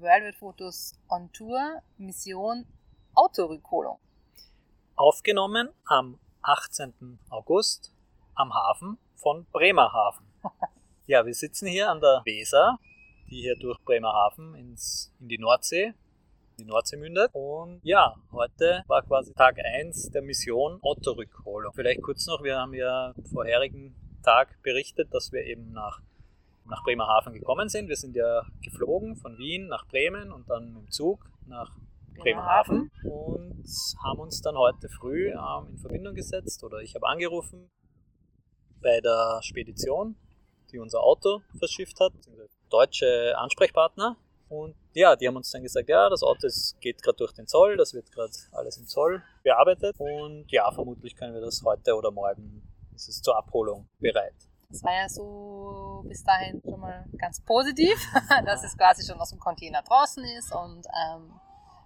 Worldwide 0.00 0.36
Fotos 0.38 0.94
on 1.08 1.28
Tour, 1.32 1.82
Mission 1.98 2.64
Autorückholung. 3.14 3.98
Aufgenommen 4.94 5.70
am 5.86 6.20
18. 6.42 7.18
August 7.30 7.92
am 8.36 8.54
Hafen 8.54 8.98
von 9.16 9.46
Bremerhaven. 9.52 10.26
Ja, 11.10 11.24
wir 11.24 11.32
sitzen 11.32 11.66
hier 11.68 11.90
an 11.90 12.02
der 12.02 12.20
Weser, 12.26 12.78
die 13.30 13.40
hier 13.40 13.56
durch 13.56 13.78
Bremerhaven 13.80 14.54
ins, 14.54 15.10
in 15.20 15.28
die 15.28 15.38
Nordsee, 15.38 15.94
die 16.58 16.66
Nordsee 16.66 16.98
mündet. 16.98 17.30
Und 17.32 17.80
ja, 17.82 18.14
heute 18.30 18.84
war 18.88 19.00
quasi 19.00 19.32
Tag 19.32 19.56
1 19.58 20.10
der 20.10 20.20
Mission 20.20 20.78
Autorückholung. 20.82 21.72
Vielleicht 21.72 22.02
kurz 22.02 22.26
noch, 22.26 22.42
wir 22.42 22.58
haben 22.58 22.74
ja 22.74 23.14
am 23.16 23.24
vorherigen 23.24 23.94
Tag 24.22 24.62
berichtet, 24.62 25.14
dass 25.14 25.32
wir 25.32 25.44
eben 25.44 25.72
nach 25.72 26.02
nach 26.68 26.82
Bremerhaven 26.84 27.32
gekommen 27.32 27.68
sind. 27.68 27.88
Wir 27.88 27.96
sind 27.96 28.14
ja 28.14 28.42
geflogen 28.62 29.16
von 29.16 29.38
Wien 29.38 29.68
nach 29.68 29.86
Bremen 29.86 30.32
und 30.32 30.48
dann 30.48 30.74
dem 30.74 30.90
Zug 30.90 31.24
nach 31.46 31.70
Bremerhaven 32.18 32.90
und 33.04 33.64
haben 34.02 34.20
uns 34.20 34.40
dann 34.42 34.56
heute 34.56 34.88
früh 34.88 35.30
ähm, 35.30 35.68
in 35.70 35.78
Verbindung 35.78 36.14
gesetzt 36.14 36.62
oder 36.64 36.80
ich 36.80 36.94
habe 36.94 37.06
angerufen 37.06 37.70
bei 38.82 39.00
der 39.00 39.40
Spedition, 39.42 40.16
die 40.72 40.78
unser 40.78 41.02
Auto 41.02 41.42
verschifft 41.58 42.00
hat, 42.00 42.12
deutsche 42.70 43.36
Ansprechpartner. 43.38 44.16
Und 44.48 44.74
ja, 44.94 45.14
die 45.14 45.28
haben 45.28 45.36
uns 45.36 45.50
dann 45.50 45.62
gesagt, 45.62 45.88
ja, 45.88 46.08
das 46.08 46.22
Auto 46.22 46.48
geht 46.80 47.02
gerade 47.02 47.16
durch 47.16 47.32
den 47.32 47.46
Zoll, 47.46 47.76
das 47.76 47.92
wird 47.92 48.10
gerade 48.10 48.32
alles 48.52 48.78
im 48.78 48.86
Zoll 48.86 49.22
bearbeitet 49.42 49.94
und 49.98 50.46
ja, 50.48 50.70
vermutlich 50.72 51.16
können 51.16 51.34
wir 51.34 51.42
das 51.42 51.62
heute 51.64 51.94
oder 51.94 52.10
morgen, 52.10 52.62
ist 52.94 53.08
es 53.08 53.20
zur 53.20 53.36
Abholung 53.36 53.88
bereit. 53.98 54.47
Das 54.70 54.82
war 54.82 54.92
ja 54.92 55.08
so 55.08 56.04
bis 56.06 56.22
dahin 56.24 56.60
schon 56.62 56.80
mal 56.80 57.06
ganz 57.16 57.40
positiv, 57.40 57.96
dass 58.44 58.64
es 58.64 58.76
quasi 58.76 59.06
schon 59.06 59.20
aus 59.20 59.30
dem 59.30 59.38
Container 59.38 59.82
draußen 59.82 60.22
ist 60.24 60.54
und 60.54 60.86
ähm, 60.86 61.32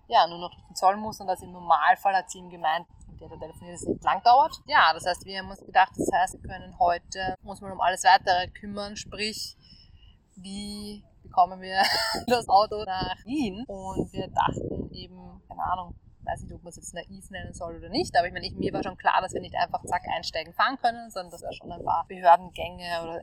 ja, 0.09 0.27
nur 0.27 0.39
noch 0.39 0.51
durch 0.51 0.67
den 0.67 0.77
Zoll 0.77 0.97
muss 0.97 1.21
und 1.21 1.29
das 1.29 1.43
im 1.43 1.53
Normalfall 1.53 2.15
hat 2.15 2.31
sie 2.31 2.39
ihm 2.39 2.51
gemeint, 2.51 2.87
der 3.21 3.29
da 3.29 3.37
telefoniert, 3.37 3.75
dass 3.75 3.83
es 3.83 3.89
nicht 3.89 4.05
lang 4.05 4.23
dauert. 4.25 4.61
Ja, 4.67 4.93
das 4.93 5.07
heißt, 5.07 5.25
wir 5.25 5.39
haben 5.39 5.51
uns 5.51 5.65
gedacht, 5.65 5.93
das 5.97 6.11
heißt, 6.13 6.43
wir 6.43 6.51
können 6.51 6.77
heute 6.79 7.37
uns 7.45 7.61
mal 7.61 7.71
um 7.71 7.81
alles 7.81 8.03
weitere 8.03 8.49
kümmern, 8.49 8.97
sprich, 8.97 9.57
wie 10.35 11.05
bekommen 11.23 11.61
wir 11.61 11.83
das 12.27 12.49
Auto 12.49 12.85
nach 12.85 13.25
Wien 13.25 13.65
und 13.69 14.13
wir 14.13 14.27
dachten 14.29 14.93
eben, 14.93 15.41
keine 15.49 15.63
Ahnung, 15.63 15.95
weiß 16.25 16.43
nicht, 16.43 16.53
ob 16.53 16.63
man 16.63 16.71
es 16.71 16.77
jetzt 16.77 16.95
naiv 16.95 17.31
nennen 17.31 17.53
soll 17.55 17.77
oder 17.77 17.89
nicht, 17.89 18.17
aber 18.17 18.27
ich 18.27 18.33
meine, 18.33 18.47
ich, 18.47 18.55
mir 18.55 18.73
war 18.73 18.83
schon 18.83 18.97
klar, 18.97 19.21
dass 19.21 19.33
wir 19.33 19.41
nicht 19.41 19.57
einfach 19.57 19.83
zack 19.85 20.03
einsteigen 20.15 20.53
fahren 20.55 20.79
können, 20.81 21.11
sondern 21.11 21.31
dass 21.31 21.43
da 21.43 21.53
schon 21.53 21.73
ein 21.73 21.85
paar 21.85 22.07
Behördengänge 22.09 23.03
oder 23.03 23.23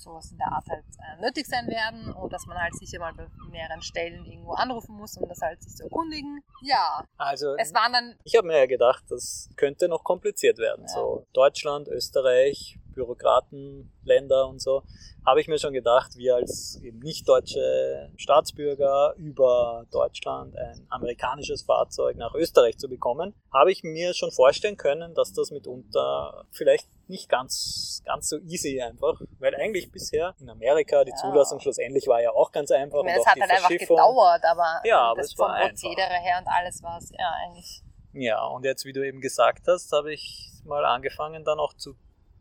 sowas 0.00 0.32
in 0.32 0.38
der 0.38 0.50
Art 0.50 0.66
halt 0.68 0.84
äh, 0.98 1.20
nötig 1.20 1.46
sein 1.46 1.66
werden 1.68 2.12
und 2.12 2.32
dass 2.32 2.46
man 2.46 2.58
halt 2.58 2.74
sicher 2.74 2.98
mal 2.98 3.12
bei 3.12 3.26
mehreren 3.50 3.82
Stellen 3.82 4.24
irgendwo 4.24 4.52
anrufen 4.52 4.96
muss, 4.96 5.16
um 5.16 5.28
das 5.28 5.40
halt 5.42 5.62
sich 5.62 5.76
zu 5.76 5.84
erkundigen. 5.84 6.42
Ja, 6.62 7.04
also 7.18 7.54
es 7.58 7.74
waren 7.74 7.92
dann... 7.92 8.16
Ich 8.24 8.34
habe 8.34 8.46
mir 8.46 8.58
ja 8.58 8.66
gedacht, 8.66 9.04
das 9.08 9.50
könnte 9.56 9.88
noch 9.88 10.02
kompliziert 10.02 10.58
werden. 10.58 10.82
Ja. 10.82 10.88
So 10.88 11.26
Deutschland, 11.32 11.88
Österreich, 11.88 12.78
Bürokratenländer 13.00 14.46
und 14.48 14.60
so, 14.60 14.82
habe 15.26 15.40
ich 15.40 15.48
mir 15.48 15.58
schon 15.58 15.72
gedacht, 15.72 16.16
wir 16.16 16.36
als 16.36 16.80
eben 16.82 16.98
nicht 16.98 17.28
deutsche 17.28 18.10
Staatsbürger 18.16 19.14
über 19.16 19.86
Deutschland 19.90 20.56
ein 20.56 20.86
amerikanisches 20.88 21.62
Fahrzeug 21.62 22.16
nach 22.16 22.34
Österreich 22.34 22.78
zu 22.78 22.88
bekommen, 22.88 23.34
habe 23.52 23.72
ich 23.72 23.82
mir 23.82 24.14
schon 24.14 24.30
vorstellen 24.30 24.76
können, 24.76 25.14
dass 25.14 25.32
das 25.32 25.50
mitunter 25.50 26.44
vielleicht 26.50 26.88
nicht 27.08 27.28
ganz, 27.28 28.02
ganz 28.04 28.28
so 28.28 28.38
easy 28.38 28.80
einfach, 28.80 29.20
weil 29.38 29.54
eigentlich 29.54 29.90
bisher 29.90 30.34
in 30.38 30.48
Amerika 30.48 31.04
die 31.04 31.10
ja. 31.10 31.16
Zulassung 31.16 31.60
schlussendlich 31.60 32.06
war 32.06 32.22
ja 32.22 32.30
auch 32.30 32.52
ganz 32.52 32.70
einfach. 32.70 33.02
Meine, 33.02 33.18
es 33.18 33.26
hat 33.26 33.40
halt 33.40 33.50
einfach 33.50 33.68
gedauert, 33.68 34.42
aber, 34.44 34.80
ja, 34.84 35.00
aber 35.00 35.22
das 35.22 35.28
es 35.28 35.34
vom 35.34 35.50
Prozedere 35.50 36.14
her 36.22 36.38
und 36.40 36.48
alles 36.48 36.82
war 36.82 36.98
es 36.98 37.10
ja 37.10 37.32
eigentlich. 37.44 37.82
Ja, 38.12 38.44
und 38.46 38.64
jetzt, 38.64 38.84
wie 38.84 38.92
du 38.92 39.06
eben 39.06 39.20
gesagt 39.20 39.66
hast, 39.68 39.92
habe 39.92 40.12
ich 40.12 40.50
mal 40.64 40.84
angefangen 40.84 41.44
dann 41.44 41.58
auch 41.58 41.74
zu 41.74 41.94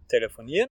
telefonieren. 0.09 0.69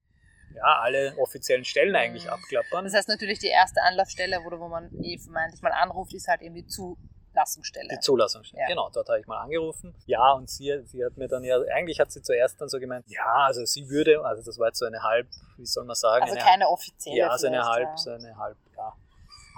Ja, 0.54 0.80
alle 0.80 1.14
offiziellen 1.18 1.64
Stellen 1.64 1.94
eigentlich 1.94 2.24
mhm. 2.24 2.30
abklappern. 2.30 2.84
Das 2.84 2.94
heißt 2.94 3.08
natürlich 3.08 3.38
die 3.38 3.48
erste 3.48 3.82
Anlaufstelle, 3.82 4.38
wo, 4.44 4.58
wo 4.58 4.68
man 4.68 4.90
eh 5.02 5.18
vermeintlich 5.18 5.62
mal 5.62 5.72
anruft, 5.72 6.14
ist 6.14 6.26
halt 6.26 6.40
eben 6.40 6.54
die 6.54 6.66
Zulassungsstelle. 6.66 7.88
Die 7.88 8.00
Zulassungsstelle, 8.00 8.62
ja. 8.62 8.68
genau, 8.68 8.88
dort 8.90 9.08
habe 9.08 9.20
ich 9.20 9.26
mal 9.26 9.42
angerufen. 9.42 9.94
Ja, 10.06 10.32
und 10.32 10.48
sie, 10.48 10.82
sie 10.86 11.04
hat 11.04 11.16
mir 11.18 11.28
dann 11.28 11.44
ja, 11.44 11.58
eigentlich 11.74 12.00
hat 12.00 12.10
sie 12.10 12.22
zuerst 12.22 12.60
dann 12.60 12.68
so 12.68 12.78
gemeint, 12.80 13.04
ja, 13.08 13.46
also 13.46 13.64
sie 13.66 13.88
würde, 13.90 14.24
also 14.24 14.42
das 14.42 14.58
war 14.58 14.68
jetzt 14.68 14.78
so 14.78 14.86
eine 14.86 15.02
halb, 15.02 15.28
wie 15.58 15.66
soll 15.66 15.84
man 15.84 15.96
sagen? 15.96 16.22
Also 16.22 16.34
eine, 16.34 16.44
keine 16.44 16.68
offizielle. 16.68 17.18
Ja, 17.18 17.36
so 17.36 17.46
eine 17.46 17.64
halb, 17.64 17.88
ja. 17.88 17.96
so 17.96 18.10
eine 18.10 18.36
halb, 18.38 18.56
ja, 18.74 18.94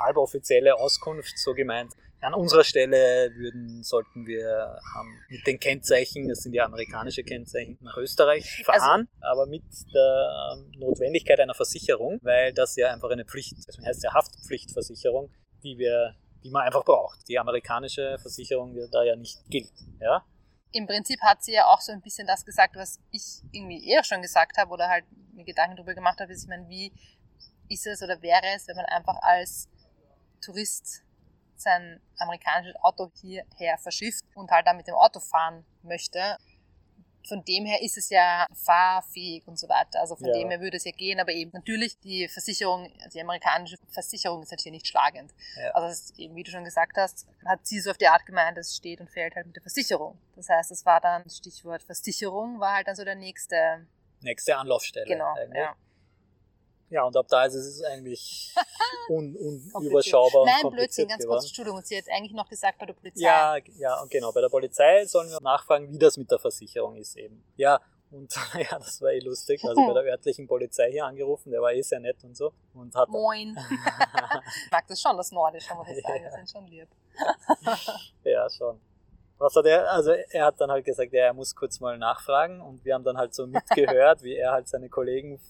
halboffizielle 0.01 0.75
Auskunft 0.75 1.39
so 1.39 1.55
gemeint. 1.55 1.95
An 2.23 2.35
unserer 2.35 2.65
Stelle 2.65 3.31
würden, 3.35 3.83
sollten 3.83 4.27
wir 4.27 4.79
ähm, 4.99 5.21
mit 5.29 5.47
den 5.47 5.59
Kennzeichen, 5.59 6.29
das 6.29 6.41
sind 6.41 6.53
ja 6.53 6.65
amerikanische 6.67 7.25
Kennzeichen, 7.25 7.79
nach 7.81 7.97
Österreich 7.97 8.63
also 8.67 8.85
fahren, 8.85 9.09
also, 9.21 9.33
aber 9.33 9.47
mit 9.47 9.65
der 9.95 10.55
ähm, 10.55 10.71
Notwendigkeit 10.79 11.41
einer 11.41 11.55
Versicherung, 11.55 12.19
weil 12.23 12.53
das 12.53 12.77
ja 12.77 12.93
einfach 12.93 13.11
eine 13.11 13.25
Pflicht, 13.25 13.57
das 13.67 13.79
heißt 13.79 14.05
ja 14.05 14.13
Haftpflichtversicherung, 14.13 15.31
die 15.63 15.79
wir, 15.79 16.15
die 16.45 16.51
man 16.51 16.63
einfach 16.63 16.85
braucht. 16.85 17.27
Die 17.29 17.39
amerikanische 17.39 18.19
Versicherung 18.21 18.75
die 18.75 18.87
da 18.91 19.03
ja 19.03 19.17
nicht 19.17 19.39
gilt, 19.49 19.73
ja. 20.01 20.25
Im 20.73 20.87
Prinzip 20.87 21.21
hat 21.23 21.43
sie 21.43 21.53
ja 21.53 21.67
auch 21.67 21.81
so 21.81 21.91
ein 21.91 22.03
bisschen 22.03 22.27
das 22.27 22.45
gesagt, 22.45 22.77
was 22.77 23.01
ich 23.11 23.43
irgendwie 23.51 23.89
eher 23.89 24.05
schon 24.05 24.23
gesagt 24.23 24.57
habe 24.59 24.71
oder 24.71 24.89
halt 24.89 25.05
mir 25.33 25.45
Gedanken 25.45 25.77
darüber 25.77 25.95
gemacht 25.95 26.21
habe, 26.21 26.33
ist, 26.33 26.45
ich 26.45 26.49
meine, 26.49 26.69
wie 26.69 26.93
ist 27.71 27.87
es 27.87 28.03
oder 28.03 28.21
wäre 28.21 28.47
es, 28.55 28.69
wenn 28.69 28.77
man 28.77 28.85
einfach 28.87 29.17
als 29.23 29.69
Tourist 30.41 31.03
sein 31.61 32.01
amerikanisches 32.19 32.77
Auto 32.83 33.11
hierher 33.21 33.79
verschifft 33.79 34.25
und 34.35 34.51
halt 34.51 34.67
dann 34.67 34.77
mit 34.77 34.87
dem 34.87 34.95
Auto 34.95 35.21
fahren 35.21 35.65
möchte. 35.83 36.37
Von 37.29 37.45
dem 37.45 37.67
her 37.67 37.83
ist 37.83 37.99
es 37.99 38.09
ja 38.09 38.47
fahrfähig 38.65 39.47
und 39.47 39.59
so 39.59 39.69
weiter. 39.69 40.01
Also 40.01 40.17
von 40.17 40.29
ja. 40.29 40.33
dem 40.33 40.49
her 40.49 40.61
würde 40.61 40.79
es 40.79 40.85
ja 40.85 40.91
gehen, 40.91 41.21
aber 41.21 41.33
eben 41.33 41.51
natürlich 41.53 41.99
die 42.01 42.29
Versicherung, 42.29 42.91
die 43.13 43.21
amerikanische 43.21 43.77
Versicherung 43.89 44.43
ist 44.43 44.51
halt 44.51 44.63
hier 44.63 44.73
nicht 44.73 44.87
schlagend. 44.87 45.33
Ja. 45.57 45.71
Also 45.73 45.89
ist 45.89 46.19
eben, 46.19 46.35
wie 46.35 46.43
du 46.43 46.51
schon 46.51 46.65
gesagt 46.65 46.97
hast, 46.97 47.27
hat 47.45 47.67
sie 47.67 47.79
so 47.81 47.91
auf 47.91 47.99
die 47.99 48.09
Art 48.09 48.25
gemeint, 48.25 48.57
es 48.57 48.75
steht 48.75 49.01
und 49.01 49.11
fällt 49.11 49.37
halt 49.37 49.47
mit 49.47 49.55
der 49.55 49.63
Versicherung. 49.63 50.19
Das 50.35 50.49
heißt, 50.49 50.71
es 50.71 50.87
war 50.87 51.01
dann 51.01 51.29
Stichwort 51.29 51.83
Versicherung, 51.83 52.59
war 52.59 52.77
halt 52.77 52.89
dann 52.89 52.97
so 52.97 53.05
der 53.05 53.17
nächste 53.17 53.87
nächste 54.23 54.57
Anlaufstelle. 54.57 55.07
Genau. 55.07 55.35
Ja. 55.55 55.75
Ja, 56.91 57.05
und 57.05 57.17
ab 57.17 57.27
da 57.29 57.45
ist 57.45 57.55
es 57.55 57.83
eigentlich 57.83 58.53
un, 59.09 59.37
unüberschaubar 59.73 60.45
Nein, 60.45 60.65
und 60.65 60.73
Blödsinn, 60.73 61.07
ganz 61.07 61.25
kurz, 61.25 61.47
Entschuldigung, 61.47 61.81
Sie 61.85 61.97
hat 61.97 62.05
eigentlich 62.11 62.33
noch 62.33 62.49
gesagt 62.49 62.79
bei 62.79 62.87
der 62.87 62.95
Polizei. 62.95 63.25
Ja, 63.25 63.57
ja, 63.79 64.01
und 64.01 64.11
genau, 64.11 64.33
bei 64.33 64.41
der 64.41 64.49
Polizei 64.49 65.07
sollen 65.07 65.31
wir 65.31 65.41
nachfragen, 65.41 65.93
wie 65.93 65.99
das 65.99 66.17
mit 66.17 66.31
der 66.31 66.41
Versicherung 66.41 66.97
ist 66.97 67.17
eben. 67.17 67.45
Ja, 67.57 67.81
und 68.11 68.35
ja, 68.55 68.79
das 68.79 69.01
war 69.01 69.13
eh 69.13 69.21
lustig. 69.21 69.65
Also 69.65 69.87
bei 69.87 69.93
der 69.95 70.03
örtlichen 70.13 70.49
Polizei 70.49 70.91
hier 70.91 71.07
angerufen, 71.07 71.53
der 71.53 71.63
war 71.63 71.73
eh 71.73 71.83
sehr 71.83 72.01
nett 72.01 72.23
und 72.25 72.37
so. 72.37 72.53
Und 72.75 72.95
hat 72.97 73.09
Moin. 73.09 73.57
ich 74.67 74.71
mag 74.73 74.87
das 74.89 75.01
schon, 75.01 75.17
das 75.17 75.31
Nordische, 75.31 75.75
muss 75.75 75.89
ich 75.89 76.03
sagen, 76.03 76.23
ja. 76.23 76.25
das 76.25 76.35
sind 76.35 76.51
schon 76.51 76.67
lieb. 76.67 76.89
ja, 78.25 78.51
schon. 78.51 78.81
Was 79.41 79.57
hat 79.57 79.65
er, 79.65 79.91
also 79.91 80.11
er 80.11 80.45
hat 80.45 80.61
dann 80.61 80.71
halt 80.71 80.85
gesagt, 80.85 81.15
ja, 81.15 81.25
er 81.25 81.33
muss 81.33 81.57
kurz 81.57 81.81
mal 81.81 81.97
nachfragen 81.97 82.61
und 82.61 82.85
wir 82.85 82.95
haben 82.95 83.05
dann 83.05 83.17
halt 83.17 83.35
so 83.35 83.47
mitgehört, 83.47 84.23
wie 84.23 84.37
er 84.37 84.53
halt 84.53 84.69
seine 84.69 84.91
Kollegen 84.91 85.41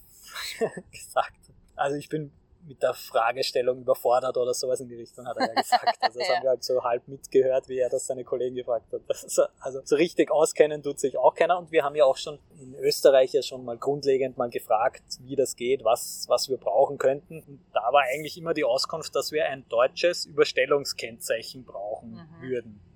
gesagt. 0.91 1.51
Also 1.75 1.97
ich 1.97 2.07
bin 2.07 2.31
mit 2.67 2.81
der 2.81 2.93
Fragestellung 2.93 3.79
überfordert 3.79 4.37
oder 4.37 4.53
sowas 4.53 4.79
in 4.79 4.87
die 4.87 4.95
Richtung, 4.95 5.27
hat 5.27 5.35
er 5.35 5.47
ja 5.47 5.61
gesagt. 5.61 5.97
Also 5.99 6.19
das 6.19 6.27
ja. 6.29 6.35
haben 6.35 6.43
wir 6.43 6.49
halt 6.51 6.63
so 6.63 6.81
halb 6.81 7.05
mitgehört, 7.09 7.67
wie 7.67 7.79
er 7.79 7.89
das 7.89 8.07
seine 8.07 8.23
Kollegen 8.23 8.55
gefragt 8.55 8.93
hat. 8.93 9.01
So, 9.09 9.43
also 9.59 9.81
so 9.83 9.97
richtig 9.97 10.31
auskennen 10.31 10.81
tut 10.83 10.97
sich 10.97 11.17
auch 11.17 11.35
keiner 11.35 11.57
und 11.57 11.73
wir 11.73 11.83
haben 11.83 11.95
ja 11.95 12.05
auch 12.05 12.15
schon 12.15 12.39
in 12.61 12.75
Österreich 12.75 13.33
ja 13.33 13.41
schon 13.41 13.65
mal 13.65 13.77
grundlegend 13.77 14.37
mal 14.37 14.49
gefragt, 14.49 15.03
wie 15.21 15.35
das 15.35 15.57
geht, 15.57 15.83
was, 15.83 16.25
was 16.29 16.47
wir 16.47 16.57
brauchen 16.57 16.97
könnten. 16.97 17.43
Und 17.43 17.59
da 17.73 17.91
war 17.91 18.03
eigentlich 18.03 18.37
immer 18.37 18.53
die 18.53 18.63
Auskunft, 18.63 19.15
dass 19.15 19.33
wir 19.33 19.47
ein 19.47 19.67
deutsches 19.67 20.25
Überstellungskennzeichen 20.25 21.65
brauchen 21.65 22.11
mhm. 22.11 22.41
würden. 22.41 22.90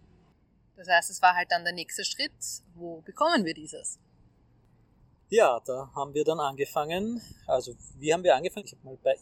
Das 0.75 0.87
heißt, 0.87 1.09
es 1.09 1.21
war 1.21 1.35
halt 1.35 1.51
dann 1.51 1.63
der 1.63 1.73
nächste 1.73 2.03
Schritt. 2.03 2.33
Wo 2.73 3.01
bekommen 3.01 3.45
wir 3.45 3.53
dieses? 3.53 3.99
Ja, 5.29 5.59
da 5.65 5.89
haben 5.95 6.13
wir 6.13 6.23
dann 6.23 6.39
angefangen. 6.39 7.21
Also, 7.47 7.73
wie 7.97 8.13
haben 8.13 8.23
wir 8.23 8.35
angefangen? 8.35 8.65
Ich 8.65 8.73
habe 8.73 8.83
mal 8.83 8.97
bei 9.03 9.17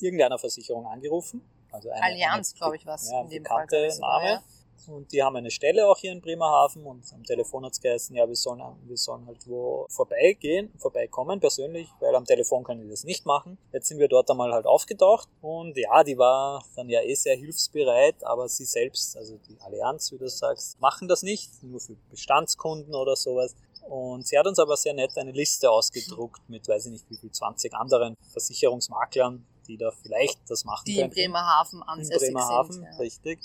irgendeiner 0.00 0.38
Versicherung 0.38 0.86
angerufen. 0.86 1.42
Also 1.70 1.90
eine, 1.90 2.02
Allianz, 2.02 2.54
glaube 2.54 2.76
ich, 2.76 2.86
was 2.86 3.10
ja, 3.10 3.20
in 3.22 3.28
dem 3.30 3.42
bekannte 3.42 3.90
Fall, 3.90 3.98
Name. 3.98 4.28
Ja. 4.28 4.42
Und 4.88 5.12
die 5.12 5.22
haben 5.22 5.36
eine 5.36 5.50
Stelle 5.50 5.86
auch 5.86 5.98
hier 5.98 6.12
in 6.12 6.20
Bremerhaven 6.20 6.84
und 6.84 7.04
am 7.12 7.24
Telefon 7.24 7.64
hat 7.64 7.72
es 7.72 7.80
geheißen, 7.80 8.14
ja, 8.16 8.26
wir 8.28 8.36
sollen, 8.36 8.62
wir 8.86 8.96
sollen 8.96 9.26
halt 9.26 9.46
wo 9.46 9.86
vorbeigehen, 9.88 10.72
vorbeikommen 10.78 11.40
persönlich, 11.40 11.88
weil 12.00 12.14
am 12.14 12.24
Telefon 12.24 12.64
können 12.64 12.82
die 12.82 12.90
das 12.90 13.04
nicht 13.04 13.26
machen. 13.26 13.58
Jetzt 13.72 13.88
sind 13.88 13.98
wir 13.98 14.08
dort 14.08 14.30
einmal 14.30 14.52
halt 14.52 14.66
aufgetaucht 14.66 15.28
und 15.40 15.76
ja, 15.76 16.02
die 16.04 16.18
war 16.18 16.64
dann 16.76 16.88
ja 16.88 17.00
eh 17.02 17.14
sehr 17.14 17.36
hilfsbereit, 17.36 18.24
aber 18.24 18.48
sie 18.48 18.64
selbst, 18.64 19.16
also 19.16 19.38
die 19.48 19.60
Allianz, 19.60 20.12
wie 20.12 20.18
du 20.18 20.28
sagst, 20.28 20.80
machen 20.80 21.08
das 21.08 21.22
nicht, 21.22 21.62
nur 21.62 21.80
für 21.80 21.96
Bestandskunden 22.10 22.94
oder 22.94 23.16
sowas. 23.16 23.54
Und 23.88 24.26
sie 24.26 24.38
hat 24.38 24.46
uns 24.46 24.58
aber 24.58 24.76
sehr 24.76 24.94
nett 24.94 25.16
eine 25.18 25.32
Liste 25.32 25.70
ausgedruckt 25.70 26.40
mit, 26.48 26.66
weiß 26.66 26.86
ich 26.86 26.92
nicht 26.92 27.10
wie 27.10 27.16
viel, 27.16 27.30
20 27.30 27.74
anderen 27.74 28.16
Versicherungsmaklern, 28.32 29.46
die 29.68 29.76
da 29.76 29.90
vielleicht 29.90 30.38
das 30.48 30.64
machen 30.64 30.84
Die 30.86 30.92
in 30.92 31.00
könnten. 31.00 31.14
Bremerhaven 31.14 31.82
In 31.82 31.88
ansässig 31.88 32.28
Bremerhaven, 32.28 32.72
sind. 32.72 32.84
Ja. 32.84 32.96
richtig. 32.96 33.40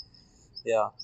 Ja. 0.64 0.94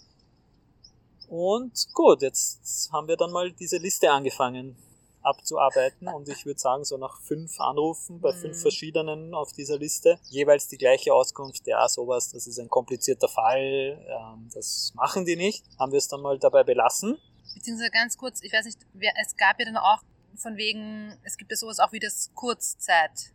Und 1.28 1.72
gut, 1.92 2.22
jetzt 2.22 2.90
haben 2.92 3.08
wir 3.08 3.16
dann 3.16 3.32
mal 3.32 3.52
diese 3.52 3.78
Liste 3.78 4.10
angefangen 4.10 4.76
abzuarbeiten 5.22 6.06
und 6.06 6.28
ich 6.28 6.46
würde 6.46 6.60
sagen, 6.60 6.84
so 6.84 6.96
nach 6.96 7.20
fünf 7.20 7.58
Anrufen 7.60 8.20
bei 8.20 8.32
fünf 8.32 8.56
Mhm. 8.56 8.60
verschiedenen 8.62 9.34
auf 9.34 9.52
dieser 9.52 9.76
Liste, 9.76 10.20
jeweils 10.30 10.68
die 10.68 10.78
gleiche 10.78 11.12
Auskunft, 11.12 11.66
ja, 11.66 11.88
sowas, 11.88 12.30
das 12.30 12.46
ist 12.46 12.60
ein 12.60 12.68
komplizierter 12.68 13.26
Fall, 13.26 14.00
ähm, 14.08 14.48
das 14.54 14.92
machen 14.94 15.24
die 15.24 15.34
nicht, 15.34 15.64
haben 15.80 15.90
wir 15.90 15.98
es 15.98 16.06
dann 16.06 16.20
mal 16.20 16.38
dabei 16.38 16.62
belassen. 16.62 17.18
Beziehungsweise 17.54 17.90
ganz 17.90 18.16
kurz, 18.16 18.40
ich 18.42 18.52
weiß 18.52 18.66
nicht, 18.66 18.78
wer, 18.92 19.12
es 19.20 19.36
gab 19.36 19.58
ja 19.58 19.64
dann 19.66 19.76
auch 19.78 20.00
von 20.36 20.56
wegen, 20.56 21.18
es 21.24 21.36
gibt 21.36 21.50
ja 21.50 21.56
sowas 21.56 21.80
auch 21.80 21.90
wie 21.90 21.98
das 21.98 22.30
Kurzzeit. 22.34 23.32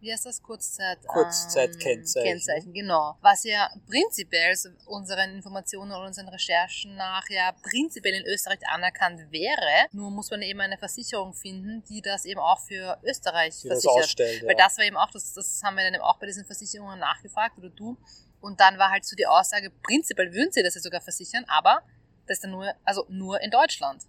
Wie 0.00 0.12
heißt 0.12 0.26
das? 0.26 0.42
Kurzzeit? 0.42 0.98
Kurzzeitkennzeichen. 1.06 2.26
Ähm, 2.26 2.32
Kennzeichen, 2.32 2.72
genau. 2.72 3.16
Was 3.20 3.44
ja 3.44 3.68
prinzipiell 3.88 4.54
so 4.54 4.68
unseren 4.86 5.34
Informationen 5.34 5.90
und 5.90 6.06
unseren 6.06 6.28
Recherchen 6.28 6.94
nach 6.94 7.28
ja 7.28 7.52
prinzipiell 7.62 8.14
in 8.14 8.24
Österreich 8.26 8.60
anerkannt 8.68 9.32
wäre. 9.32 9.88
Nur 9.92 10.10
muss 10.10 10.30
man 10.30 10.42
eben 10.42 10.60
eine 10.60 10.78
Versicherung 10.78 11.34
finden, 11.34 11.82
die 11.88 12.00
das 12.00 12.24
eben 12.24 12.40
auch 12.40 12.60
für 12.60 12.98
Österreich 13.02 13.60
Die 13.62 13.68
das 13.68 13.82
versichert. 13.82 14.04
ausstellt. 14.04 14.42
Weil 14.42 14.50
ja. 14.50 14.56
das 14.56 14.78
war 14.78 14.84
eben 14.84 14.96
auch, 14.96 15.10
das, 15.10 15.32
das 15.34 15.60
haben 15.64 15.76
wir 15.76 15.84
dann 15.84 15.94
eben 15.94 16.04
auch 16.04 16.18
bei 16.18 16.26
diesen 16.26 16.44
Versicherungen 16.44 16.98
nachgefragt, 16.98 17.58
oder 17.58 17.70
du. 17.70 17.96
Und 18.40 18.60
dann 18.60 18.78
war 18.78 18.90
halt 18.90 19.04
so 19.04 19.16
die 19.16 19.26
Aussage, 19.26 19.70
prinzipiell 19.82 20.32
würden 20.32 20.52
sie 20.52 20.62
das 20.62 20.76
ja 20.76 20.80
sogar 20.80 21.00
versichern, 21.00 21.44
aber 21.48 21.82
das 22.26 22.36
ist 22.36 22.44
dann 22.44 22.52
nur, 22.52 22.72
also 22.84 23.04
nur 23.08 23.40
in 23.40 23.50
Deutschland. 23.50 24.02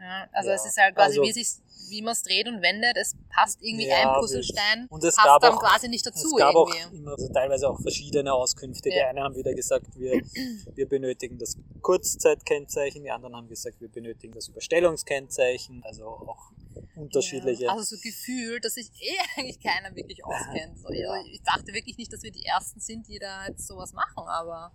Ja, 0.00 0.28
also 0.32 0.50
Ja, 0.50 0.54
es 0.54 0.64
ist 0.64 0.76
halt 0.76 0.94
quasi, 0.94 1.18
also- 1.18 1.22
wie 1.22 1.32
sich, 1.32 1.48
wie 1.88 2.02
man 2.02 2.12
es 2.12 2.22
dreht 2.22 2.46
und 2.46 2.60
wendet, 2.62 2.96
es 2.96 3.16
passt 3.30 3.60
irgendwie 3.62 3.88
Ja, 3.88 4.14
ein 4.14 4.20
Puzzlestein, 4.20 4.86
Und 4.90 5.02
es 5.02 5.16
passt 5.16 5.26
gab 5.26 5.40
dann 5.42 5.54
auch 5.54 5.60
quasi 5.60 5.88
nicht 5.88 6.06
dazu 6.06 6.36
Es 6.36 6.38
gab 6.38 6.54
auch 6.54 6.72
irgendwie. 6.72 6.98
immer 6.98 7.12
also 7.12 7.32
teilweise 7.32 7.68
auch 7.68 7.80
verschiedene 7.80 8.32
Auskünfte. 8.32 8.90
Die 8.90 9.00
einen 9.00 9.20
haben 9.20 9.34
wieder 9.34 9.54
gesagt, 9.54 9.86
wir, 9.98 10.12
wir 10.76 10.88
benötigen 10.88 11.38
das 11.38 11.56
Kurzzeitkennzeichen, 11.80 13.02
die 13.02 13.10
anderen 13.10 13.34
haben 13.34 13.48
gesagt, 13.48 13.80
wir 13.80 13.88
benötigen 13.88 14.34
das 14.34 14.48
Überstellungskennzeichen. 14.48 15.82
Also 15.84 16.06
auch 16.06 16.52
unterschiedliche. 16.94 17.70
Also 17.70 17.96
so 17.96 18.00
gefühlt, 18.02 18.64
dass 18.64 18.74
sich 18.74 18.90
eh 19.00 19.16
eigentlich 19.36 19.60
keiner 19.60 19.94
wirklich 19.96 20.24
auskennt. 20.24 20.78
So, 20.78 20.88
also 20.88 21.26
ich 21.30 21.42
dachte 21.42 21.72
wirklich 21.72 21.96
nicht, 21.96 22.12
dass 22.12 22.22
wir 22.22 22.30
die 22.30 22.44
Ersten 22.44 22.80
sind, 22.80 23.08
die 23.08 23.18
da 23.18 23.46
jetzt 23.46 23.66
sowas 23.66 23.92
machen, 23.92 24.26
aber 24.26 24.72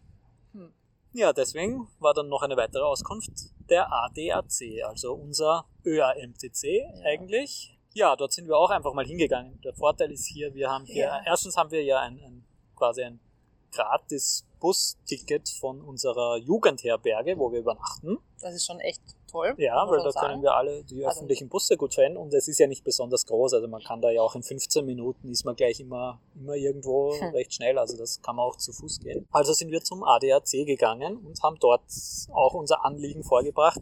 hm. 0.53 0.73
Ja, 1.13 1.31
deswegen 1.31 1.87
war 1.99 2.13
dann 2.13 2.27
noch 2.27 2.41
eine 2.41 2.57
weitere 2.57 2.81
Auskunft 2.83 3.31
der 3.69 3.91
ADAC, 3.91 4.83
also 4.83 5.13
unser 5.13 5.65
ÖAMTC 5.85 6.83
eigentlich. 7.05 7.77
Ja, 7.93 8.15
dort 8.15 8.33
sind 8.33 8.47
wir 8.47 8.57
auch 8.57 8.71
einfach 8.71 8.93
mal 8.93 9.05
hingegangen. 9.05 9.61
Der 9.61 9.73
Vorteil 9.75 10.11
ist 10.11 10.25
hier, 10.25 10.53
wir 10.55 10.69
haben 10.69 10.85
hier, 10.85 11.05
Ja. 11.05 11.21
erstens 11.25 11.55
haben 11.55 11.69
wir 11.69 11.83
ja 11.83 11.99
ein, 11.99 12.19
ein 12.19 12.45
quasi 12.75 13.03
ein 13.03 13.19
gratis 13.71 14.47
Busticket 14.59 15.47
von 15.59 15.81
unserer 15.81 16.37
Jugendherberge, 16.37 17.37
wo 17.37 17.51
wir 17.51 17.59
übernachten. 17.59 18.17
das 18.41 18.55
ist 18.55 18.65
schon 18.65 18.79
echt 18.79 19.01
toll. 19.33 19.53
Ja, 19.57 19.85
weil 19.89 20.01
da 20.01 20.11
sagen. 20.13 20.27
können 20.27 20.41
wir 20.43 20.53
alle 20.55 20.83
die 20.85 21.05
Also- 21.05 21.17
öffentlichen 21.19 21.49
Busse 21.49 21.75
gut 21.75 21.93
verwenden 21.93 22.17
und 22.19 22.33
es 22.33 22.47
ist 22.47 22.59
ja 22.59 22.67
nicht 22.67 22.85
besonders 22.85 23.25
groß, 23.25 23.53
also 23.55 23.67
man 23.67 23.83
kann 23.83 24.01
da 24.01 24.09
ja 24.11 24.21
auch 24.21 24.35
in 24.35 24.43
15 24.43 24.85
Minuten 24.85 25.29
ist 25.29 25.43
man 25.43 25.55
gleich 25.57 25.81
immer, 25.81 26.21
immer 26.35 26.55
irgendwo 26.55 27.13
Hm. 27.13 27.29
recht 27.35 27.53
schnell, 27.53 27.77
also 27.77 27.97
das 27.97 28.21
kann 28.21 28.37
man 28.37 28.45
auch 28.45 28.55
zu 28.55 28.71
Fuß 28.71 28.99
gehen. 29.01 29.27
Also 29.31 29.51
sind 29.51 29.71
wir 29.71 29.81
zum 29.83 30.03
ADAC 30.03 30.65
gegangen 30.65 31.17
und 31.17 31.43
haben 31.43 31.57
dort 31.59 31.81
auch 32.31 32.53
unser 32.53 32.85
Anliegen 32.85 33.23
vorgebracht 33.23 33.81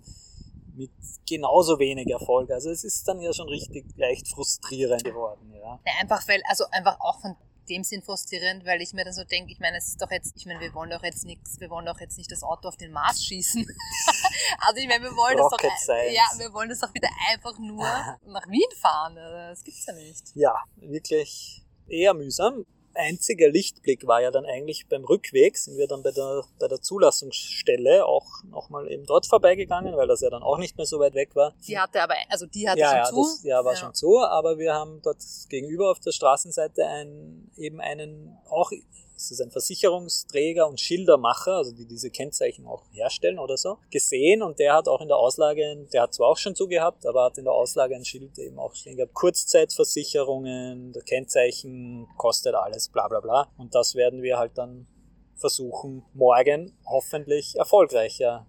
mit 0.74 0.90
genauso 1.30 1.78
wenig 1.80 2.08
Erfolg. 2.10 2.50
Also 2.50 2.70
es 2.70 2.84
ist 2.86 3.06
dann 3.08 3.20
ja 3.20 3.34
schon 3.34 3.50
richtig 3.50 3.86
leicht 3.98 4.28
frustrierend 4.30 5.04
geworden, 5.04 5.52
ja. 5.54 5.80
Ja, 5.86 5.92
einfach 6.00 6.26
weil, 6.30 6.42
also 6.50 6.64
einfach 6.72 6.98
auch 7.02 7.20
von 7.20 7.36
dem 7.72 7.84
Sinn 7.84 8.02
frustrierend, 8.02 8.66
weil 8.66 8.82
ich 8.82 8.94
mir 8.94 9.04
dann 9.04 9.14
so 9.14 9.24
denke, 9.24 9.52
ich 9.52 9.60
meine, 9.60 9.78
es 9.78 9.88
ist 9.90 10.02
doch 10.02 10.12
jetzt, 10.12 10.34
ich 10.36 10.46
meine, 10.46 10.60
wir 10.60 10.74
wollen 10.74 10.90
doch 10.90 11.04
jetzt 11.04 11.26
nichts, 11.26 11.60
wir 11.60 11.70
wollen 11.70 11.86
doch 11.86 12.00
jetzt 12.00 12.18
nicht 12.18 12.32
das 12.32 12.44
Auto 12.44 12.68
auf 12.68 12.78
den 12.78 12.92
Mars 12.92 13.24
schießen. 13.24 13.66
also 14.60 14.82
ich 14.82 14.88
meine, 14.88 15.04
wir 15.04 15.16
wollen 15.16 15.38
das 15.38 15.52
Rocket 15.52 15.70
doch, 15.70 15.78
Science. 15.78 16.16
ja, 16.16 16.40
wir 16.40 16.54
wollen 16.54 16.70
das 16.70 16.80
doch 16.80 16.94
wieder 16.94 17.10
einfach 17.30 17.58
nur 17.60 17.86
nach 18.26 18.48
Wien 18.48 18.70
fahren. 18.78 19.16
Das 19.16 19.64
gibt's 19.64 19.86
ja 19.86 19.94
nicht. 19.94 20.24
Ja, 20.36 20.56
wirklich 20.76 21.64
eher 21.88 22.14
mühsam. 22.14 22.66
Einziger 22.94 23.50
Lichtblick 23.50 24.08
war 24.08 24.22
ja 24.22 24.32
dann 24.32 24.46
eigentlich 24.46 24.88
beim 24.88 25.04
Rückweg, 25.04 25.58
sind 25.58 25.78
wir 25.78 25.88
dann 25.88 26.04
bei 26.04 26.12
der, 26.12 26.44
bei 26.60 26.68
der 26.68 26.82
Zulassungsstelle 26.82 28.06
auch 28.06 28.44
nochmal 28.50 28.92
eben 28.92 29.06
dort 29.06 29.26
vorbeigegangen, 29.26 29.96
weil 29.96 30.08
das 30.08 30.22
ja 30.22 30.30
dann 30.30 30.44
auch 30.44 30.58
nicht 30.58 30.78
mehr 30.78 30.86
so 30.86 31.00
weit 31.00 31.14
weg 31.14 31.36
war. 31.36 31.54
Die 31.68 31.78
hatte 31.78 32.02
aber, 32.02 32.16
also 32.30 32.46
die 32.46 32.68
hatte 32.68 32.80
ja, 32.80 32.90
schon 32.90 32.98
ja, 32.98 33.06
zu. 33.06 33.22
Das, 33.22 33.44
ja, 33.44 33.66
war 33.66 33.76
schon 33.76 33.94
zu, 33.94 34.20
aber 34.20 34.58
wir 34.58 34.74
haben 34.74 35.02
dort 35.02 35.24
gegenüber 35.50 35.92
auf 35.92 36.00
der 36.00 36.12
Straßenseite 36.12 36.86
ein, 36.86 37.52
eben 37.58 37.80
einen, 37.82 38.38
auch, 38.50 38.72
es 39.22 39.32
ist 39.32 39.42
ein 39.42 39.52
Versicherungsträger 39.52 40.68
und 40.68 40.80
Schildermacher, 40.80 41.58
also 41.58 41.72
die 41.72 41.86
diese 41.86 42.10
Kennzeichen 42.10 42.66
auch 42.66 42.84
herstellen 42.92 43.40
oder 43.40 43.58
so, 43.58 43.78
gesehen 43.92 44.42
und 44.42 44.60
der 44.60 44.74
hat 44.74 44.88
auch 44.88 45.02
in 45.02 45.08
der 45.08 45.18
Auslage, 45.18 45.88
der 45.94 46.04
hat 46.04 46.14
zwar 46.14 46.30
auch 46.30 46.38
schon 46.38 46.56
zugehabt, 46.56 47.06
aber 47.06 47.26
hat 47.26 47.38
in 47.38 47.44
der 47.44 47.54
Auslage 47.54 47.96
ein 47.96 48.06
Schild 48.06 48.38
eben 48.40 48.58
auch 48.58 48.74
stehen 48.74 48.98
gehabt, 48.98 49.14
Kurzzeitversicherungen, 49.14 50.92
der 50.94 51.04
Kennzeichen 51.04 52.08
kostet 52.18 52.56
alles, 52.56 52.90
bla 52.90 53.08
bla 53.08 53.20
bla. 53.20 53.52
Und 53.58 53.76
das 53.76 53.96
werden 53.96 54.22
wir 54.22 54.38
halt 54.38 54.58
dann 54.58 54.88
versuchen, 55.36 56.04
morgen 56.14 56.78
hoffentlich 56.86 57.56
erfolgreicher 57.56 58.48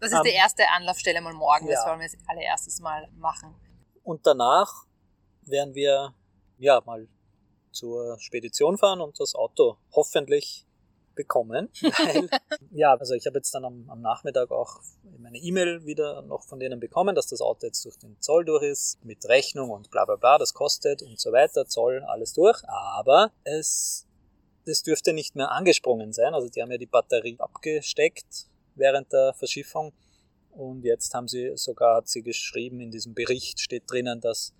Das 0.00 0.12
ist 0.12 0.18
Ähm, 0.18 0.24
die 0.24 0.36
erste 0.36 0.68
Anlaufstelle 0.68 1.20
mal 1.20 1.34
morgen, 1.34 1.66
das 1.66 1.80
ja. 1.84 1.88
wollen 1.88 2.00
wir 2.00 2.06
jetzt 2.06 2.18
allererstes 2.26 2.80
mal 2.80 3.08
machen. 3.16 3.54
Und 4.02 4.26
danach 4.26 4.70
werden 5.42 5.74
wir 5.74 6.14
ja 6.58 6.80
mal 6.84 7.08
zur 7.72 8.18
Spedition 8.18 8.78
fahren 8.78 9.00
und 9.00 9.18
das 9.20 9.34
Auto 9.34 9.76
hoffentlich 9.92 10.66
bekommen. 11.14 11.68
Weil, 11.82 12.28
ja, 12.70 12.94
also 12.94 13.14
ich 13.14 13.26
habe 13.26 13.38
jetzt 13.38 13.54
dann 13.54 13.64
am, 13.64 13.88
am 13.90 14.00
Nachmittag 14.00 14.50
auch 14.50 14.80
meine 15.18 15.38
E-Mail 15.38 15.84
wieder 15.84 16.22
noch 16.22 16.44
von 16.44 16.58
denen 16.58 16.80
bekommen, 16.80 17.14
dass 17.14 17.26
das 17.26 17.40
Auto 17.40 17.66
jetzt 17.66 17.84
durch 17.84 17.98
den 17.98 18.16
Zoll 18.20 18.44
durch 18.44 18.62
ist, 18.62 19.04
mit 19.04 19.26
Rechnung 19.28 19.70
und 19.70 19.90
bla 19.90 20.04
bla 20.04 20.16
bla, 20.16 20.38
das 20.38 20.54
kostet 20.54 21.02
und 21.02 21.18
so 21.20 21.32
weiter, 21.32 21.66
Zoll, 21.66 22.02
alles 22.04 22.32
durch. 22.32 22.62
Aber 22.66 23.32
es, 23.44 24.06
das 24.64 24.82
dürfte 24.82 25.12
nicht 25.12 25.36
mehr 25.36 25.50
angesprungen 25.50 26.12
sein. 26.12 26.34
Also 26.34 26.48
die 26.48 26.62
haben 26.62 26.70
ja 26.70 26.78
die 26.78 26.86
Batterie 26.86 27.36
abgesteckt 27.38 28.46
während 28.74 29.12
der 29.12 29.34
Verschiffung. 29.34 29.92
Und 30.52 30.84
jetzt 30.84 31.14
haben 31.14 31.28
sie 31.28 31.52
sogar, 31.56 31.96
hat 31.96 32.08
sie 32.08 32.22
geschrieben, 32.22 32.80
in 32.80 32.90
diesem 32.90 33.14
Bericht 33.14 33.60
steht 33.60 33.84
drinnen, 33.88 34.20
dass 34.20 34.52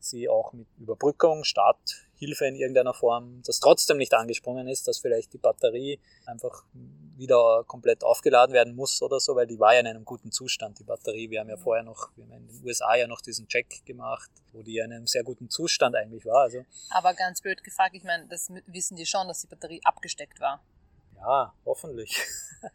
sie 0.00 0.28
auch 0.28 0.52
mit 0.52 0.66
Überbrückung, 0.78 1.44
Starthilfe 1.44 2.46
in 2.46 2.56
irgendeiner 2.56 2.94
Form, 2.94 3.42
das 3.44 3.60
trotzdem 3.60 3.96
nicht 3.96 4.14
angesprungen 4.14 4.68
ist, 4.68 4.88
dass 4.88 4.98
vielleicht 4.98 5.32
die 5.32 5.38
Batterie 5.38 6.00
einfach 6.26 6.64
wieder 7.16 7.64
komplett 7.66 8.04
aufgeladen 8.04 8.54
werden 8.54 8.76
muss 8.76 9.02
oder 9.02 9.18
so, 9.20 9.34
weil 9.34 9.46
die 9.46 9.58
war 9.58 9.74
ja 9.74 9.80
in 9.80 9.86
einem 9.88 10.04
guten 10.04 10.30
Zustand, 10.30 10.78
die 10.78 10.84
Batterie. 10.84 11.30
Wir 11.30 11.40
haben 11.40 11.48
ja 11.48 11.56
vorher 11.56 11.82
noch, 11.82 12.10
wir 12.16 12.24
haben 12.24 12.32
in 12.32 12.46
den 12.46 12.64
USA 12.64 12.94
ja 12.94 13.06
noch 13.06 13.20
diesen 13.20 13.48
Check 13.48 13.84
gemacht, 13.84 14.30
wo 14.52 14.62
die 14.62 14.74
ja 14.74 14.84
in 14.84 14.92
einem 14.92 15.06
sehr 15.06 15.24
guten 15.24 15.50
Zustand 15.50 15.96
eigentlich 15.96 16.24
war. 16.24 16.42
Also 16.42 16.64
Aber 16.90 17.14
ganz 17.14 17.40
blöd 17.40 17.62
gefragt, 17.64 17.94
ich 17.94 18.04
meine, 18.04 18.26
das 18.28 18.48
wissen 18.66 18.96
die 18.96 19.06
schon, 19.06 19.26
dass 19.26 19.40
die 19.40 19.48
Batterie 19.48 19.80
abgesteckt 19.84 20.40
war. 20.40 20.62
Ja, 21.20 21.52
hoffentlich. 21.64 22.20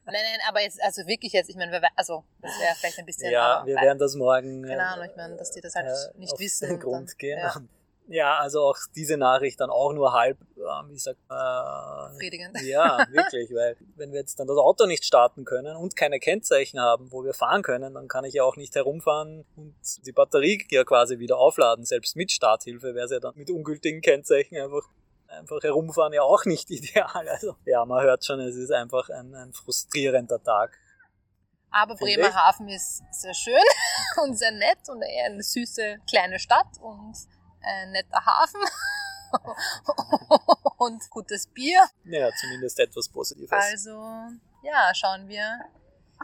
Nein, 0.06 0.14
nein, 0.16 0.40
aber 0.48 0.62
jetzt, 0.62 0.82
also 0.82 1.06
wirklich 1.08 1.34
jetzt, 1.34 1.50
ich 1.50 1.58
meine, 1.58 1.82
also 1.98 2.24
das 2.42 2.52
wäre 2.58 2.74
vielleicht 2.76 3.00
ein 3.00 3.06
bisschen. 3.06 3.30
Ja, 3.30 3.64
wir 3.66 3.76
werden 3.76 4.00
das 4.00 4.16
morgen 4.16 4.64
Keine 4.64 4.82
Ahnung, 4.88 5.08
ich 5.10 5.16
meine, 5.18 5.36
dass 5.36 5.52
die 5.52 5.60
das 5.60 5.76
halt 5.76 5.88
äh, 5.88 6.18
nicht 6.20 6.32
auf 6.32 6.40
wissen 6.40 6.68
den 6.70 6.76
und 6.76 6.80
Grund 6.84 7.10
dann- 7.10 7.18
gehen. 7.18 7.38
ja. 7.40 7.54
Ja. 8.10 8.38
also 8.40 8.62
auch 8.64 8.78
diese 8.96 9.16
Nachricht 9.16 9.62
dann 9.62 9.70
auch 9.70 9.94
nur 9.94 10.12
halb, 10.12 10.38
äh, 10.58 10.90
wie 10.90 10.98
sagt 11.00 11.20
man, 11.30 12.12
befriedigend. 12.12 12.62
Ja, 12.62 13.06
wirklich, 13.10 13.50
weil 13.54 13.78
wenn 13.96 14.12
wir 14.12 14.20
jetzt 14.20 14.38
dann 14.40 14.48
das 14.48 14.58
Auto 14.58 14.86
nicht 14.86 15.06
starten 15.06 15.46
können 15.46 15.76
und 15.78 15.96
keine 15.96 16.20
Kennzeichen 16.20 16.82
haben, 16.82 17.12
wo 17.14 17.24
wir 17.24 17.34
fahren 17.34 17.62
können, 17.62 17.94
dann 17.94 18.10
kann 18.10 18.26
ich 18.26 18.34
ja 18.36 18.44
auch 18.44 18.58
nicht 18.58 18.76
herumfahren 18.76 19.46
und 19.56 19.76
die 20.06 20.12
Batterie 20.12 20.66
ja 20.70 20.84
quasi 20.84 21.20
wieder 21.20 21.38
aufladen. 21.38 21.86
Selbst 21.86 22.16
mit 22.18 22.32
Starthilfe 22.34 22.94
wäre 22.94 23.06
es 23.06 23.12
ja 23.12 23.20
dann 23.22 23.36
mit 23.36 23.50
ungültigen 23.50 24.02
Kennzeichen 24.02 24.58
einfach 24.58 24.84
einfach 25.34 25.62
herumfahren 25.64 26.14
ja 26.14 26.22
auch 26.24 26.46
nicht 26.46 26.70
ideal. 26.72 27.28
Also 27.30 27.56
ja, 27.66 27.86
man 27.86 28.04
hört 28.04 28.26
schon, 28.26 28.40
es 28.40 28.56
ist 28.56 28.72
einfach 28.72 29.10
ein, 29.10 29.34
ein 29.36 29.54
frustrierender 29.54 30.42
Tag. 30.42 30.78
Aber 31.72 31.96
Bremerhaven 31.96 32.70
ist 32.70 33.02
sehr 33.12 33.34
schön 33.34 33.64
und 34.24 34.38
sehr 34.38 34.52
nett 34.52 34.88
und 34.90 35.02
eher 35.02 35.26
eine 35.26 35.42
süße 35.42 35.98
kleine 36.08 36.38
Stadt 36.38 36.78
und 36.80 37.16
ein 37.62 37.92
netter 37.92 38.24
Hafen 38.24 38.62
und 40.78 41.10
gutes 41.10 41.48
Bier. 41.48 41.84
Ja, 42.04 42.30
zumindest 42.40 42.80
etwas 42.80 43.10
Positives. 43.10 43.52
Also, 43.52 43.92
ja, 44.62 44.94
schauen 44.94 45.28
wir, 45.28 45.62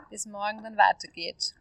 wie 0.09 0.15
es 0.15 0.27
morgen 0.27 0.61
dann 0.63 0.77
weitergeht. 0.77 1.55